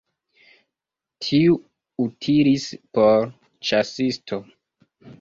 Tiu 1.25 1.59
utilis 2.07 2.67
por 2.99 3.31
ĉasisto. 3.71 4.45